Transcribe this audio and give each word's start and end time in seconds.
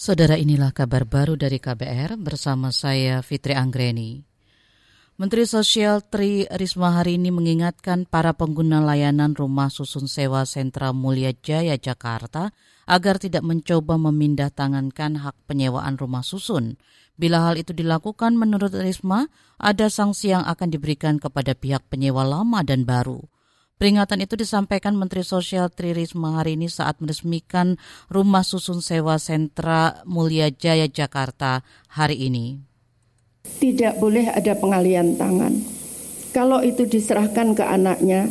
Saudara 0.00 0.32
inilah 0.40 0.72
kabar 0.72 1.04
baru 1.04 1.36
dari 1.36 1.60
KBR 1.60 2.16
bersama 2.16 2.72
saya 2.72 3.20
Fitri 3.20 3.52
Anggreni. 3.52 4.24
Menteri 5.20 5.44
Sosial 5.44 6.00
Tri 6.00 6.48
Risma 6.48 6.96
hari 6.96 7.20
ini 7.20 7.28
mengingatkan 7.28 8.08
para 8.08 8.32
pengguna 8.32 8.80
layanan 8.80 9.36
rumah 9.36 9.68
susun 9.68 10.08
sewa 10.08 10.48
Sentra 10.48 10.96
Mulia 10.96 11.36
Jaya 11.36 11.76
Jakarta 11.76 12.48
agar 12.88 13.20
tidak 13.20 13.44
mencoba 13.44 14.00
memindah 14.00 14.48
tangankan 14.48 15.20
hak 15.20 15.36
penyewaan 15.44 16.00
rumah 16.00 16.24
susun. 16.24 16.80
Bila 17.20 17.52
hal 17.52 17.60
itu 17.60 17.76
dilakukan 17.76 18.40
menurut 18.40 18.72
Risma, 18.72 19.28
ada 19.60 19.92
sanksi 19.92 20.32
yang 20.32 20.48
akan 20.48 20.72
diberikan 20.72 21.20
kepada 21.20 21.52
pihak 21.52 21.84
penyewa 21.92 22.24
lama 22.24 22.64
dan 22.64 22.88
baru. 22.88 23.20
Peringatan 23.80 24.20
itu 24.20 24.36
disampaikan 24.36 24.92
Menteri 24.92 25.24
Sosial 25.24 25.72
Tri 25.72 25.96
Risma 25.96 26.36
hari 26.36 26.52
ini 26.52 26.68
saat 26.68 27.00
meresmikan 27.00 27.80
rumah 28.12 28.44
susun 28.44 28.84
sewa 28.84 29.16
sentra 29.16 30.04
Mulia 30.04 30.52
Jaya 30.52 30.84
Jakarta 30.84 31.64
hari 31.88 32.28
ini. 32.28 32.60
Tidak 33.40 33.96
boleh 33.96 34.36
ada 34.36 34.52
pengalian 34.60 35.16
tangan. 35.16 35.64
Kalau 36.36 36.60
itu 36.60 36.84
diserahkan 36.84 37.56
ke 37.56 37.64
anaknya, 37.64 38.28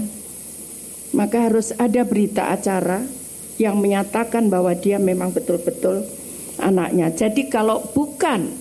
maka 1.18 1.50
harus 1.50 1.74
ada 1.82 2.06
berita 2.06 2.54
acara 2.54 3.02
yang 3.58 3.82
menyatakan 3.82 4.54
bahwa 4.54 4.78
dia 4.78 5.02
memang 5.02 5.34
betul-betul 5.34 6.06
anaknya. 6.62 7.10
Jadi 7.10 7.50
kalau 7.50 7.90
bukan 7.90 8.54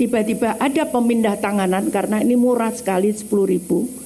tiba-tiba 0.00 0.56
ada 0.56 0.88
pemindah 0.88 1.36
tanganan 1.36 1.92
karena 1.92 2.24
ini 2.24 2.32
murah 2.32 2.72
sekali 2.72 3.12
10 3.12 3.28
ribu, 3.28 4.03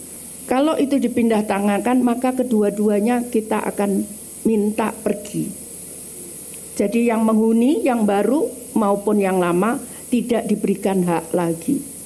kalau 0.49 0.81
itu 0.81 0.97
dipindah 0.97 1.45
tangankan 1.45 2.01
maka 2.01 2.33
kedua-duanya 2.33 3.29
kita 3.29 3.61
akan 3.69 4.09
minta 4.49 4.97
pergi. 4.97 5.45
Jadi 6.73 7.13
yang 7.13 7.27
menghuni, 7.27 7.85
yang 7.85 8.09
baru 8.09 8.49
maupun 8.73 9.21
yang 9.21 9.37
lama 9.37 9.77
tidak 10.09 10.49
diberikan 10.49 11.05
hak 11.05 11.37
lagi. 11.37 11.98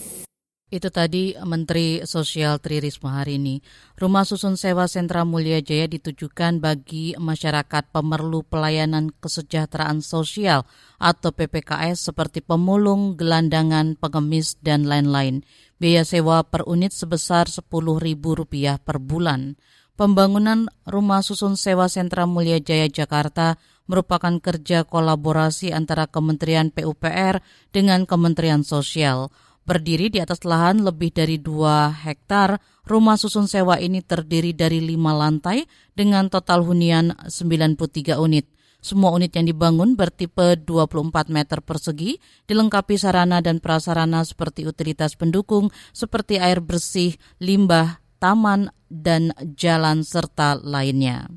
Itu 0.72 0.88
tadi 0.88 1.36
Menteri 1.36 2.00
Sosial 2.08 2.56
Tri 2.56 2.80
Risma 2.80 3.20
hari 3.20 3.36
ini. 3.36 3.60
Rumah 4.00 4.24
susun 4.24 4.56
sewa 4.56 4.88
Sentra 4.88 5.20
Mulia 5.20 5.60
Jaya 5.60 5.84
ditujukan 5.84 6.64
bagi 6.64 7.12
masyarakat 7.20 7.92
pemerlu 7.92 8.40
pelayanan 8.40 9.12
kesejahteraan 9.20 10.00
sosial 10.00 10.64
atau 10.96 11.28
PPKS 11.28 12.08
seperti 12.08 12.40
pemulung, 12.40 13.20
gelandangan, 13.20 14.00
pengemis, 14.00 14.56
dan 14.64 14.88
lain-lain. 14.88 15.44
Biaya 15.76 16.08
sewa 16.08 16.40
per 16.40 16.64
unit 16.64 16.96
sebesar 16.96 17.52
Rp10.000 17.52 18.80
per 18.80 18.96
bulan. 18.96 19.60
Pembangunan 19.92 20.72
rumah 20.88 21.20
susun 21.20 21.60
sewa 21.60 21.92
Sentra 21.92 22.24
Mulia 22.24 22.64
Jaya 22.64 22.88
Jakarta 22.88 23.60
merupakan 23.84 24.40
kerja 24.40 24.88
kolaborasi 24.88 25.68
antara 25.76 26.08
Kementerian 26.08 26.72
PUPR 26.72 27.44
dengan 27.76 28.08
Kementerian 28.08 28.64
Sosial. 28.64 29.28
Berdiri 29.62 30.10
di 30.10 30.18
atas 30.18 30.42
lahan 30.42 30.82
lebih 30.82 31.14
dari 31.14 31.38
2 31.38 32.02
hektar, 32.02 32.58
rumah 32.82 33.14
susun 33.14 33.46
sewa 33.46 33.78
ini 33.78 34.02
terdiri 34.02 34.50
dari 34.50 34.82
lima 34.82 35.14
lantai 35.14 35.70
dengan 35.94 36.26
total 36.26 36.66
hunian 36.66 37.14
93 37.30 38.18
unit. 38.18 38.50
Semua 38.82 39.14
unit 39.14 39.30
yang 39.30 39.46
dibangun 39.46 39.94
bertipe 39.94 40.58
24 40.58 41.30
meter 41.30 41.62
persegi, 41.62 42.18
dilengkapi 42.50 42.98
sarana 42.98 43.38
dan 43.38 43.62
prasarana 43.62 44.26
seperti 44.26 44.66
utilitas 44.66 45.14
pendukung 45.14 45.70
seperti 45.94 46.42
air 46.42 46.58
bersih, 46.58 47.14
limbah, 47.38 48.02
taman, 48.18 48.74
dan 48.90 49.30
jalan 49.54 50.02
serta 50.02 50.58
lainnya. 50.58 51.30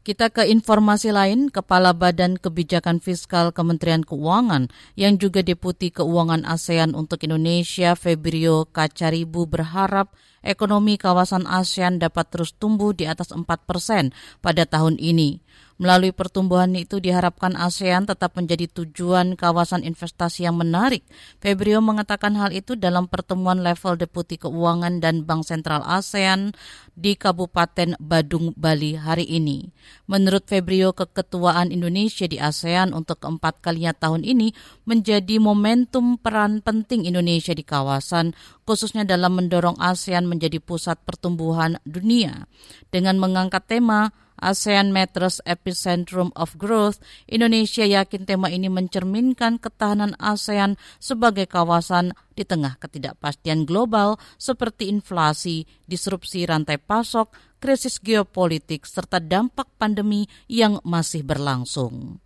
Kita 0.00 0.32
ke 0.32 0.48
informasi 0.48 1.12
lain, 1.12 1.52
Kepala 1.52 1.92
Badan 1.92 2.40
Kebijakan 2.40 3.04
Fiskal 3.04 3.52
Kementerian 3.52 4.00
Keuangan 4.00 4.72
yang 4.96 5.20
juga 5.20 5.44
Deputi 5.44 5.92
Keuangan 5.92 6.48
ASEAN 6.48 6.96
untuk 6.96 7.20
Indonesia, 7.20 7.92
Febrio 7.92 8.64
Kacaribu 8.64 9.44
berharap 9.44 10.16
ekonomi 10.40 10.96
kawasan 10.96 11.44
ASEAN 11.44 12.00
dapat 12.00 12.32
terus 12.32 12.56
tumbuh 12.56 12.96
di 12.96 13.04
atas 13.04 13.28
4 13.28 13.44
persen 13.68 14.16
pada 14.40 14.64
tahun 14.64 14.96
ini. 14.96 15.44
Melalui 15.80 16.12
pertumbuhan 16.12 16.76
itu 16.76 17.00
diharapkan 17.00 17.56
ASEAN 17.56 18.04
tetap 18.04 18.36
menjadi 18.36 18.68
tujuan 18.68 19.32
kawasan 19.32 19.80
investasi 19.80 20.44
yang 20.44 20.60
menarik. 20.60 21.08
Febrio 21.40 21.80
mengatakan 21.80 22.36
hal 22.36 22.52
itu 22.52 22.76
dalam 22.76 23.08
pertemuan 23.08 23.64
level 23.64 23.96
Deputi 23.96 24.36
Keuangan 24.36 25.00
dan 25.00 25.24
Bank 25.24 25.48
Sentral 25.48 25.80
ASEAN 25.88 26.52
di 26.92 27.16
Kabupaten 27.16 27.96
Badung, 27.96 28.52
Bali 28.60 29.00
hari 29.00 29.24
ini. 29.24 29.72
Menurut 30.04 30.44
Febrio, 30.44 30.92
keketuaan 30.92 31.72
Indonesia 31.72 32.28
di 32.28 32.36
ASEAN 32.36 32.92
untuk 32.92 33.24
keempat 33.24 33.64
kalinya 33.64 33.96
tahun 33.96 34.20
ini 34.20 34.52
menjadi 34.84 35.40
momentum 35.40 36.20
peran 36.20 36.60
penting 36.60 37.08
Indonesia 37.08 37.56
di 37.56 37.64
kawasan, 37.64 38.36
khususnya 38.68 39.08
dalam 39.08 39.32
mendorong 39.32 39.80
ASEAN 39.80 40.28
menjadi 40.28 40.60
pusat 40.60 41.00
pertumbuhan 41.08 41.80
dunia. 41.88 42.44
Dengan 42.92 43.16
mengangkat 43.16 43.64
tema 43.64 44.12
ASEAN 44.40 44.90
Matters 44.90 45.44
Epicentrum 45.44 46.32
of 46.34 46.56
Growth, 46.56 46.98
Indonesia 47.28 47.84
yakin 47.84 48.24
tema 48.24 48.48
ini 48.48 48.72
mencerminkan 48.72 49.60
ketahanan 49.60 50.16
ASEAN 50.16 50.80
sebagai 50.96 51.44
kawasan 51.44 52.16
di 52.32 52.48
tengah 52.48 52.80
ketidakpastian 52.80 53.68
global 53.68 54.16
seperti 54.40 54.88
inflasi, 54.88 55.68
disrupsi 55.84 56.48
rantai 56.48 56.80
pasok, 56.80 57.30
krisis 57.60 58.00
geopolitik, 58.00 58.88
serta 58.88 59.20
dampak 59.20 59.68
pandemi 59.76 60.24
yang 60.48 60.80
masih 60.82 61.20
berlangsung. 61.20 62.18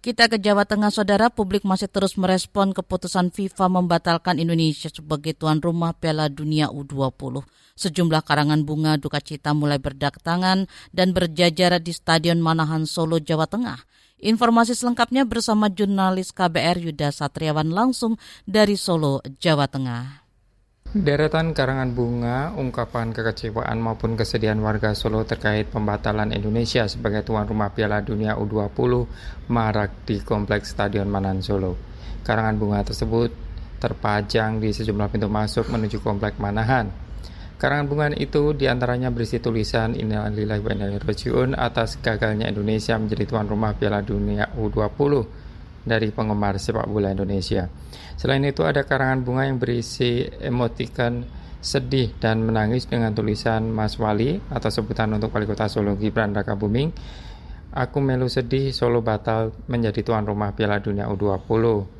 Kita 0.00 0.32
ke 0.32 0.40
Jawa 0.40 0.64
Tengah, 0.64 0.88
Saudara. 0.88 1.28
Publik 1.28 1.60
masih 1.60 1.84
terus 1.84 2.16
merespon 2.16 2.72
keputusan 2.72 3.36
FIFA 3.36 3.68
membatalkan 3.68 4.40
Indonesia 4.40 4.88
sebagai 4.88 5.36
tuan 5.36 5.60
rumah 5.60 5.92
Piala 5.92 6.32
Dunia 6.32 6.72
U20. 6.72 7.44
Sejumlah 7.76 8.24
karangan 8.24 8.64
bunga 8.64 8.96
duka 8.96 9.20
cita 9.20 9.52
mulai 9.52 9.76
berdatangan 9.76 10.64
dan 10.96 11.08
berjajar 11.12 11.76
di 11.84 11.92
Stadion 11.92 12.40
Manahan 12.40 12.88
Solo, 12.88 13.20
Jawa 13.20 13.44
Tengah. 13.44 13.84
Informasi 14.24 14.72
selengkapnya 14.72 15.28
bersama 15.28 15.68
jurnalis 15.68 16.32
KBR 16.32 16.80
Yuda 16.80 17.12
Satriawan 17.12 17.68
langsung 17.68 18.16
dari 18.48 18.80
Solo, 18.80 19.20
Jawa 19.36 19.68
Tengah. 19.68 20.29
Deretan 20.90 21.54
karangan 21.54 21.94
bunga, 21.94 22.50
ungkapan 22.58 23.14
kekecewaan 23.14 23.78
maupun 23.78 24.18
kesedihan 24.18 24.58
warga 24.58 24.90
Solo 24.90 25.22
terkait 25.22 25.70
pembatalan 25.70 26.34
Indonesia 26.34 26.82
sebagai 26.90 27.22
tuan 27.22 27.46
rumah 27.46 27.70
Piala 27.70 28.02
Dunia 28.02 28.34
U20 28.34 29.06
marak 29.54 30.02
di 30.02 30.18
Kompleks 30.18 30.74
Stadion 30.74 31.06
Manan 31.06 31.46
Solo. 31.46 31.78
Karangan 32.26 32.58
bunga 32.58 32.82
tersebut 32.82 33.30
terpajang 33.78 34.58
di 34.58 34.74
sejumlah 34.74 35.14
pintu 35.14 35.30
masuk 35.30 35.70
menuju 35.70 36.02
Komplek 36.02 36.42
Manahan. 36.42 36.90
Karangan 37.54 37.86
bunga 37.86 38.06
itu 38.18 38.50
di 38.50 38.66
antaranya 38.66 39.14
berisi 39.14 39.38
tulisan 39.38 39.94
Innalillahi 39.94 40.58
wa 40.58 40.70
inna 40.74 40.90
atas 41.54 42.02
gagalnya 42.02 42.50
Indonesia 42.50 42.98
menjadi 42.98 43.30
tuan 43.30 43.46
rumah 43.46 43.78
Piala 43.78 44.02
Dunia 44.02 44.50
U20 44.58 45.38
dari 45.84 46.12
penggemar 46.12 46.60
sepak 46.60 46.86
bola 46.88 47.12
Indonesia. 47.12 47.68
Selain 48.20 48.44
itu 48.44 48.64
ada 48.64 48.84
karangan 48.84 49.24
bunga 49.24 49.48
yang 49.48 49.56
berisi 49.56 50.28
emotikan 50.28 51.24
sedih 51.60 52.16
dan 52.16 52.40
menangis 52.40 52.88
dengan 52.88 53.12
tulisan 53.12 53.68
Mas 53.68 54.00
Wali 54.00 54.40
atau 54.48 54.72
sebutan 54.72 55.12
untuk 55.12 55.28
wali 55.36 55.44
kota 55.44 55.68
Solo 55.68 55.96
Gibran 55.96 56.32
Raka 56.32 56.56
Buming. 56.56 56.92
Aku 57.70 58.00
melu 58.02 58.26
sedih 58.26 58.72
Solo 58.72 59.04
batal 59.04 59.52
menjadi 59.68 60.00
tuan 60.02 60.24
rumah 60.24 60.56
Piala 60.56 60.80
Dunia 60.80 61.06
U20. 61.12 61.99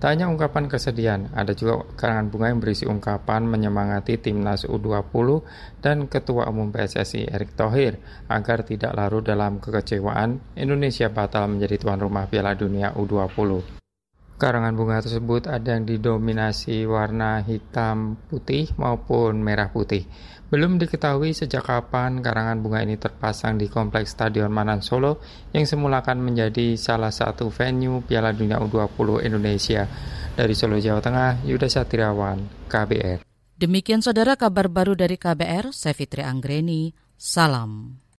Tak 0.00 0.16
hanya 0.16 0.32
ungkapan 0.32 0.64
kesedihan, 0.64 1.28
ada 1.36 1.52
juga 1.52 1.84
karangan 1.92 2.32
bunga 2.32 2.48
yang 2.48 2.60
berisi 2.64 2.88
ungkapan 2.88 3.44
menyemangati 3.44 4.16
timnas 4.16 4.64
U20 4.64 5.44
dan 5.84 6.08
Ketua 6.08 6.48
Umum 6.48 6.72
PSSI 6.72 7.28
Erick 7.28 7.52
Thohir 7.52 8.00
agar 8.32 8.64
tidak 8.64 8.96
larut 8.96 9.20
dalam 9.20 9.60
kekecewaan 9.60 10.56
Indonesia 10.56 11.12
batal 11.12 11.52
menjadi 11.52 11.84
tuan 11.84 12.00
rumah 12.00 12.24
Piala 12.32 12.56
Dunia 12.56 12.96
U20. 12.96 13.79
Karangan 14.40 14.72
bunga 14.72 15.04
tersebut 15.04 15.52
ada 15.52 15.76
yang 15.76 15.84
didominasi 15.84 16.88
warna 16.88 17.44
hitam 17.44 18.16
putih 18.24 18.72
maupun 18.80 19.36
merah 19.36 19.68
putih. 19.68 20.08
Belum 20.48 20.80
diketahui 20.80 21.36
sejak 21.36 21.68
kapan 21.68 22.24
karangan 22.24 22.56
bunga 22.64 22.80
ini 22.80 22.96
terpasang 22.96 23.60
di 23.60 23.68
kompleks 23.68 24.16
Stadion 24.16 24.48
Manan 24.48 24.80
Solo 24.80 25.20
yang 25.52 25.68
semula 25.68 26.00
akan 26.00 26.24
menjadi 26.24 26.72
salah 26.80 27.12
satu 27.12 27.52
venue 27.52 28.00
Piala 28.00 28.32
Dunia 28.32 28.56
U20 28.64 29.28
Indonesia. 29.28 29.84
Dari 30.32 30.56
Solo, 30.56 30.80
Jawa 30.80 31.04
Tengah, 31.04 31.44
Yuda 31.44 31.68
Satriawan, 31.68 32.64
KBR. 32.64 33.20
Demikian 33.60 34.00
saudara 34.00 34.40
kabar 34.40 34.72
baru 34.72 34.96
dari 34.96 35.20
KBR, 35.20 35.68
saya 35.76 35.92
Fitri 35.92 36.24
Anggreni, 36.24 36.96
salam. 37.20 38.00